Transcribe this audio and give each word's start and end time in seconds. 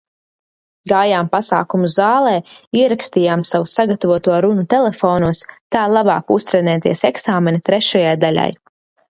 Gājām 0.91 1.27
pasākumu 1.33 1.89
zālē, 1.95 2.31
ierakstījām 2.79 3.43
savu 3.49 3.67
sagatavoto 3.73 4.39
runu 4.47 4.65
telefonos, 4.73 5.43
tā 5.77 5.85
labāk 5.93 6.35
uztrenēties 6.39 7.07
eksāmena 7.13 7.63
trešajai 7.71 8.17
daļai. 8.27 8.49